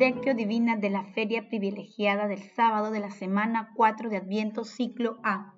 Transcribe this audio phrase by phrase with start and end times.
[0.00, 5.54] Divina de la Feria Privilegiada del sábado de la semana 4 de Adviento, ciclo A.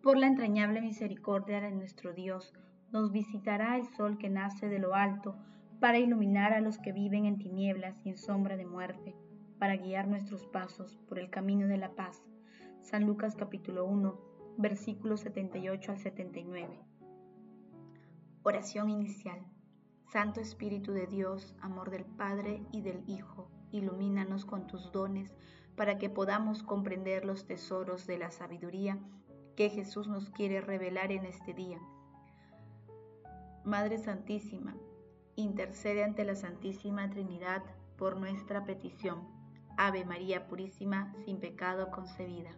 [0.00, 2.54] Por la entrañable misericordia de nuestro Dios,
[2.92, 5.34] nos visitará el sol que nace de lo alto
[5.80, 9.16] para iluminar a los que viven en tinieblas y en sombra de muerte,
[9.58, 12.24] para guiar nuestros pasos por el camino de la paz.
[12.80, 14.20] San Lucas capítulo 1,
[14.56, 16.78] versículos 78 al 79.
[18.44, 19.53] Oración inicial.
[20.12, 25.30] Santo Espíritu de Dios, amor del Padre y del Hijo, ilumínanos con tus dones
[25.76, 28.98] para que podamos comprender los tesoros de la sabiduría
[29.56, 31.80] que Jesús nos quiere revelar en este día.
[33.64, 34.76] Madre Santísima,
[35.36, 37.62] intercede ante la Santísima Trinidad
[37.96, 39.26] por nuestra petición.
[39.76, 42.50] Ave María Purísima, sin pecado concebida.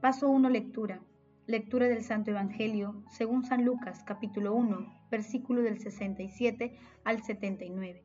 [0.00, 0.48] Paso 1.
[0.50, 1.00] Lectura.
[1.46, 8.02] Lectura del Santo Evangelio según San Lucas capítulo 1, versículo del 67 al 79.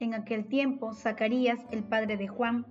[0.00, 2.66] En aquel tiempo, Zacarías, el padre de Juan,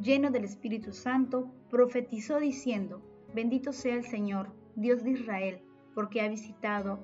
[0.00, 3.02] lleno del Espíritu Santo, profetizó diciendo,
[3.34, 5.62] Bendito sea el Señor, Dios de Israel,
[5.94, 7.00] porque ha visitado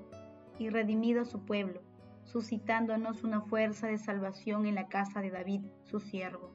[0.58, 1.82] y redimido a su pueblo,
[2.24, 6.52] suscitándonos una fuerza de salvación en la casa de David, su siervo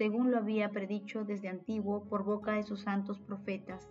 [0.00, 3.90] según lo había predicho desde antiguo por boca de sus santos profetas.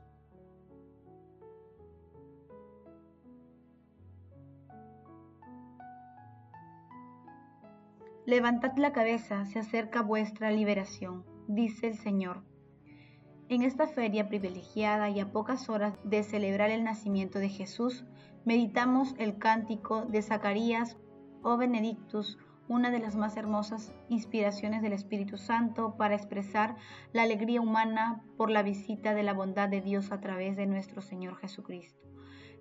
[8.27, 12.43] Levantad la cabeza, se acerca vuestra liberación, dice el Señor.
[13.49, 18.05] En esta feria privilegiada y a pocas horas de celebrar el nacimiento de Jesús,
[18.45, 20.97] meditamos el cántico de Zacarías
[21.41, 22.37] o Benedictus,
[22.67, 26.75] una de las más hermosas inspiraciones del Espíritu Santo para expresar
[27.13, 31.01] la alegría humana por la visita de la bondad de Dios a través de nuestro
[31.01, 31.99] Señor Jesucristo.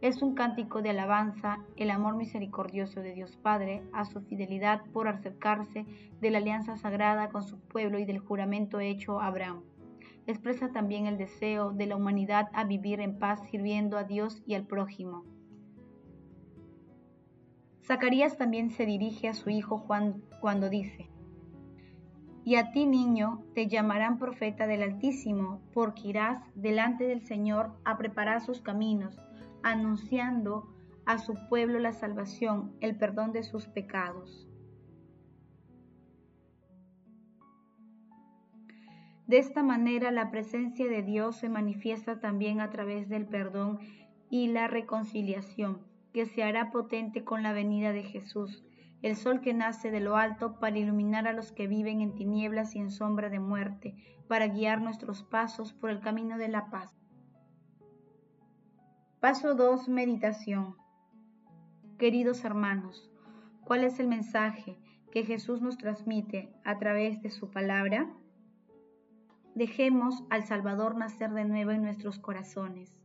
[0.00, 5.08] Es un cántico de alabanza, el amor misericordioso de Dios Padre a su fidelidad por
[5.08, 5.84] acercarse
[6.22, 9.60] de la alianza sagrada con su pueblo y del juramento hecho a Abraham.
[10.26, 14.54] Expresa también el deseo de la humanidad a vivir en paz sirviendo a Dios y
[14.54, 15.24] al prójimo.
[17.82, 21.10] Zacarías también se dirige a su hijo Juan cuando dice,
[22.42, 27.98] Y a ti niño te llamarán profeta del Altísimo, porque irás delante del Señor a
[27.98, 29.20] preparar sus caminos,
[29.62, 30.74] anunciando
[31.06, 34.46] a su pueblo la salvación, el perdón de sus pecados.
[39.26, 43.78] De esta manera la presencia de Dios se manifiesta también a través del perdón
[44.28, 48.64] y la reconciliación que se hará potente con la venida de Jesús,
[49.02, 52.74] el sol que nace de lo alto para iluminar a los que viven en tinieblas
[52.74, 53.94] y en sombra de muerte,
[54.28, 56.99] para guiar nuestros pasos por el camino de la paz.
[59.20, 59.88] Paso 2.
[59.88, 60.76] Meditación.
[61.98, 63.10] Queridos hermanos,
[63.64, 64.78] ¿cuál es el mensaje
[65.12, 68.10] que Jesús nos transmite a través de su palabra?
[69.54, 73.00] Dejemos al Salvador nacer de nuevo en nuestros corazones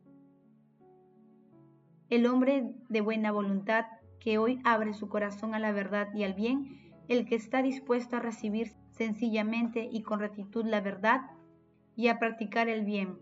[2.10, 3.86] el hombre de buena voluntad
[4.20, 8.16] que hoy abre su corazón a la verdad y al bien, el que está dispuesto
[8.16, 11.22] a recibir sencillamente y con rectitud la verdad
[11.96, 13.18] y a practicar el bien,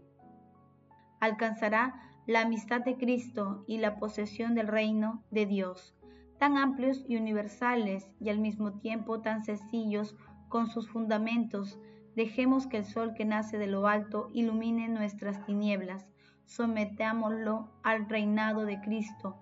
[1.20, 5.96] alcanzará la amistad de Cristo y la posesión del reino de Dios,
[6.40, 10.16] tan amplios y universales y al mismo tiempo tan sencillos
[10.50, 11.80] con sus fundamentos.
[12.16, 16.08] Dejemos que el sol que nace de lo alto ilumine nuestras tinieblas
[16.46, 19.38] sometámoslo al reinado de Cristo.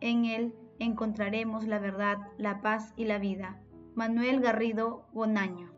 [0.00, 3.60] En él encontraremos la verdad, la paz y la vida.
[3.94, 5.71] Manuel Garrido Bonaño.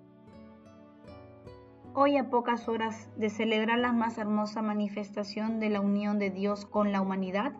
[1.96, 6.66] Hoy a pocas horas de celebrar la más hermosa manifestación de la unión de Dios
[6.66, 7.52] con la humanidad,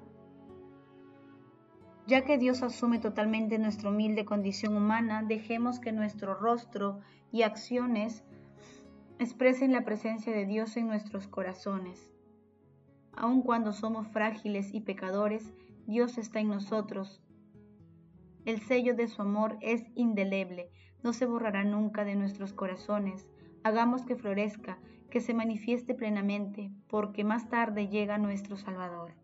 [2.09, 6.99] Ya que Dios asume totalmente nuestra humilde condición humana, dejemos que nuestro rostro
[7.31, 8.25] y acciones
[9.21, 12.11] expresen la presencia de Dios en nuestros corazones.
[13.13, 15.55] Aun cuando somos frágiles y pecadores,
[15.87, 17.23] Dios está en nosotros.
[18.45, 20.73] El sello de su amor es indeleble,
[21.05, 23.29] no se borrará nunca de nuestros corazones.
[23.65, 24.79] Hagamos que florezca,
[25.09, 29.15] que se manifieste plenamente, porque más tarde llega nuestro Salvador.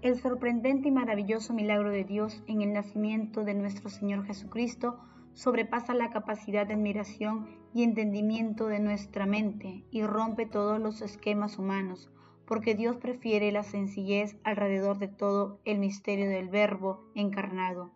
[0.00, 4.98] El sorprendente y maravilloso milagro de Dios en el nacimiento de nuestro Señor Jesucristo
[5.34, 11.58] sobrepasa la capacidad de admiración y entendimiento de nuestra mente y rompe todos los esquemas
[11.58, 12.10] humanos,
[12.46, 17.92] porque Dios prefiere la sencillez alrededor de todo el misterio del Verbo encarnado.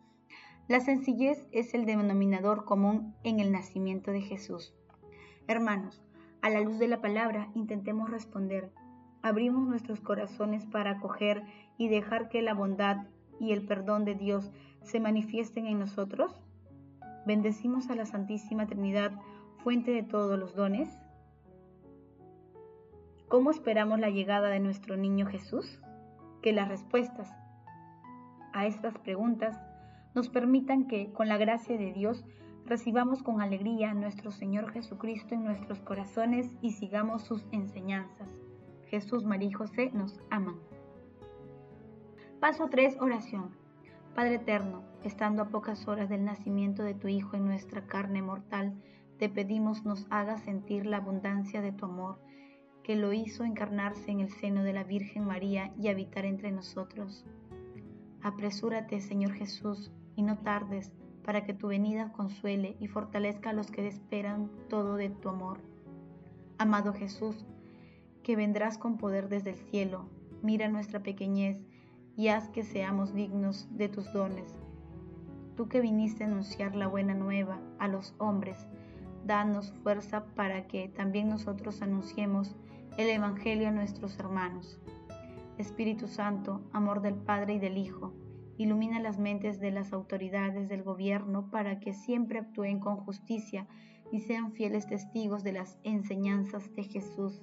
[0.69, 4.75] La sencillez es el denominador común en el nacimiento de Jesús.
[5.47, 6.03] Hermanos,
[6.43, 8.73] a la luz de la palabra intentemos responder.
[9.23, 11.45] ¿Abrimos nuestros corazones para acoger
[11.79, 13.07] y dejar que la bondad
[13.39, 14.51] y el perdón de Dios
[14.83, 16.43] se manifiesten en nosotros?
[17.27, 19.13] ¿Bendecimos a la Santísima Trinidad,
[19.63, 20.89] fuente de todos los dones?
[23.29, 25.81] ¿Cómo esperamos la llegada de nuestro niño Jesús?
[26.43, 27.33] Que las respuestas
[28.53, 29.61] a estas preguntas
[30.17, 32.25] nos permitan que, con la gracia de Dios,
[32.65, 38.27] recibamos con alegría a nuestro Señor Jesucristo en nuestros corazones y sigamos sus enseñanzas.
[38.87, 40.57] Jesús, María y José nos aman.
[42.41, 42.97] Paso 3.
[42.99, 43.51] Oración.
[44.15, 48.75] Padre eterno, estando a pocas horas del nacimiento de tu Hijo en nuestra carne mortal,
[49.19, 52.19] te pedimos nos hagas sentir la abundancia de tu amor,
[52.83, 57.27] que lo hizo encarnarse en el seno de la Virgen María y habitar entre nosotros.
[58.23, 60.91] Apresúrate, Señor Jesús, y no tardes,
[61.25, 65.59] para que tu venida consuele y fortalezca a los que esperan todo de tu amor.
[66.59, 67.45] Amado Jesús,
[68.23, 70.09] que vendrás con poder desde el cielo,
[70.43, 71.59] mira nuestra pequeñez,
[72.17, 74.55] y haz que seamos dignos de tus dones.
[75.57, 78.67] Tú que viniste a anunciar la buena nueva a los hombres,
[79.27, 82.57] danos fuerza para que también nosotros anunciemos
[82.97, 84.81] el Evangelio a nuestros hermanos.
[85.59, 88.13] Espíritu Santo, amor del Padre y del Hijo,
[88.59, 93.67] ilumina las mentes de las autoridades del gobierno para que siempre actúen con justicia
[94.13, 97.43] y sean fieles testigos de las enseñanzas de Jesús.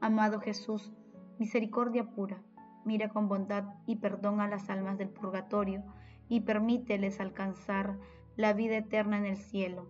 [0.00, 0.92] Amado Jesús,
[1.38, 2.42] misericordia pura
[2.88, 5.84] mira con bondad y perdón a las almas del purgatorio
[6.28, 7.98] y permíteles alcanzar
[8.34, 9.86] la vida eterna en el cielo.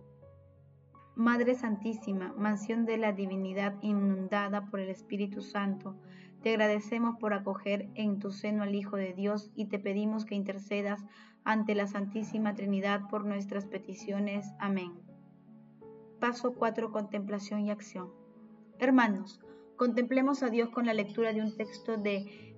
[1.19, 5.97] Madre Santísima, mansión de la divinidad inundada por el Espíritu Santo,
[6.41, 10.35] te agradecemos por acoger en tu seno al Hijo de Dios y te pedimos que
[10.35, 11.03] intercedas
[11.43, 14.47] ante la Santísima Trinidad por nuestras peticiones.
[14.59, 14.93] Amén.
[16.21, 16.89] Paso 4.
[16.89, 18.13] Contemplación y acción.
[18.79, 19.41] Hermanos,
[19.75, 22.55] contemplemos a Dios con la lectura de un texto de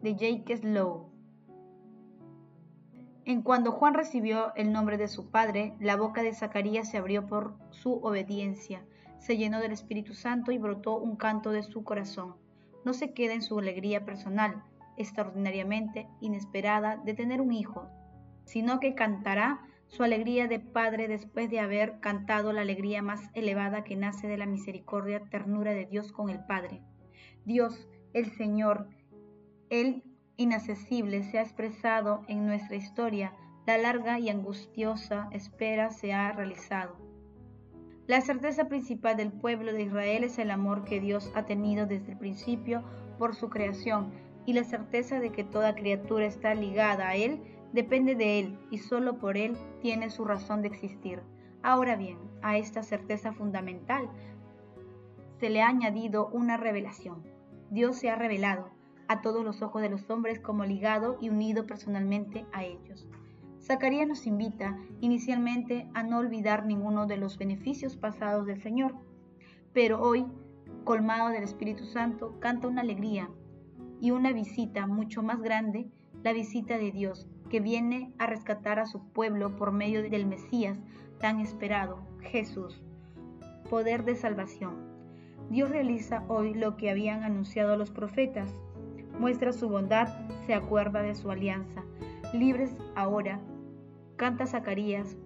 [0.00, 1.07] de Slow.
[3.28, 7.26] En cuando Juan recibió el nombre de su padre, la boca de Zacarías se abrió
[7.26, 8.82] por su obediencia,
[9.18, 12.36] se llenó del Espíritu Santo y brotó un canto de su corazón.
[12.86, 14.62] No se queda en su alegría personal,
[14.96, 17.90] extraordinariamente inesperada, de tener un hijo,
[18.46, 23.84] sino que cantará su alegría de padre después de haber cantado la alegría más elevada
[23.84, 26.80] que nace de la misericordia, ternura de Dios con el Padre.
[27.44, 28.88] Dios, el Señor,
[29.68, 30.02] el
[30.38, 33.34] inaccesible se ha expresado en nuestra historia,
[33.66, 36.96] la larga y angustiosa espera se ha realizado.
[38.06, 42.12] La certeza principal del pueblo de Israel es el amor que Dios ha tenido desde
[42.12, 42.82] el principio
[43.18, 44.12] por su creación
[44.46, 47.42] y la certeza de que toda criatura está ligada a Él
[47.72, 51.20] depende de Él y solo por Él tiene su razón de existir.
[51.62, 54.08] Ahora bien, a esta certeza fundamental
[55.40, 57.24] se le ha añadido una revelación.
[57.70, 58.77] Dios se ha revelado
[59.08, 63.08] a todos los ojos de los hombres como ligado y unido personalmente a ellos.
[63.60, 68.94] Zacarías nos invita inicialmente a no olvidar ninguno de los beneficios pasados del Señor,
[69.72, 70.26] pero hoy,
[70.84, 73.28] colmado del Espíritu Santo, canta una alegría
[74.00, 75.90] y una visita mucho más grande,
[76.22, 80.78] la visita de Dios, que viene a rescatar a su pueblo por medio del Mesías
[81.18, 82.82] tan esperado, Jesús,
[83.68, 84.76] poder de salvación.
[85.50, 88.54] Dios realiza hoy lo que habían anunciado los profetas,
[89.18, 90.08] muestra su bondad,
[90.46, 91.84] se acuerda de su alianza.
[92.32, 93.40] Libres ahora,
[94.16, 95.16] canta Zacarías,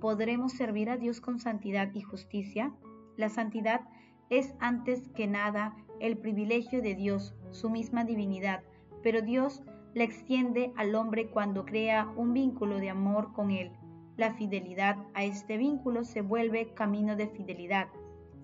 [0.00, 2.72] ¿podremos servir a Dios con santidad y justicia?
[3.16, 3.82] La santidad
[4.30, 8.62] es antes que nada el privilegio de Dios, su misma divinidad,
[9.02, 9.62] pero Dios
[9.94, 13.72] la extiende al hombre cuando crea un vínculo de amor con él.
[14.16, 17.88] La fidelidad a este vínculo se vuelve camino de fidelidad.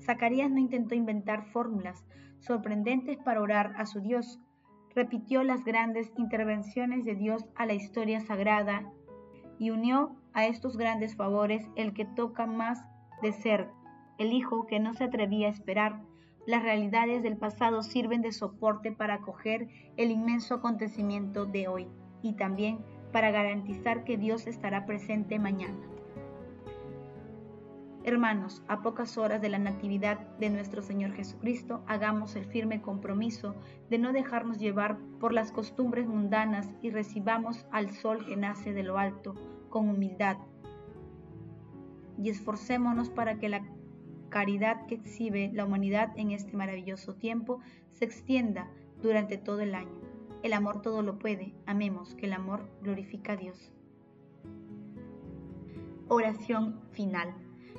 [0.01, 2.05] Zacarías no intentó inventar fórmulas
[2.41, 4.39] sorprendentes para orar a su Dios,
[4.95, 8.93] repitió las grandes intervenciones de Dios a la historia sagrada
[9.59, 12.85] y unió a estos grandes favores el que toca más
[13.23, 13.69] de ser
[14.19, 16.01] el hijo que no se atrevía a esperar.
[16.47, 21.89] Las realidades del pasado sirven de soporte para acoger el inmenso acontecimiento de hoy
[22.23, 22.79] y también
[23.13, 25.94] para garantizar que Dios estará presente mañana.
[28.07, 33.55] Hermanos, a pocas horas de la Natividad de nuestro Señor Jesucristo, hagamos el firme compromiso
[33.89, 38.83] de no dejarnos llevar por las costumbres mundanas y recibamos al sol que nace de
[38.83, 39.35] lo alto
[39.71, 40.37] con humildad.
[42.19, 43.65] Y esforcémonos para que la
[44.29, 47.61] caridad que exhibe la humanidad en este maravilloso tiempo
[47.93, 48.69] se extienda
[49.01, 49.99] durante todo el año.
[50.43, 51.55] El amor todo lo puede.
[51.65, 53.73] Amemos que el amor glorifica a Dios.
[56.07, 57.44] Oración final.